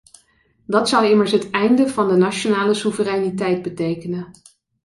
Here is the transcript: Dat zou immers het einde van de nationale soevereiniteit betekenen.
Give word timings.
Dat 0.65 0.89
zou 0.89 1.05
immers 1.05 1.31
het 1.31 1.49
einde 1.49 1.87
van 1.87 2.07
de 2.07 2.15
nationale 2.15 2.73
soevereiniteit 2.73 3.61
betekenen. 3.61 4.27